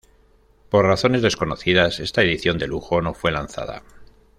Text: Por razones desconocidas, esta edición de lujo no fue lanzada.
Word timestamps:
Por 0.71 0.83
razones 0.85 1.21
desconocidas, 1.21 1.99
esta 1.99 2.23
edición 2.23 2.57
de 2.57 2.65
lujo 2.65 3.03
no 3.03 3.13
fue 3.13 3.31
lanzada. 3.31 3.83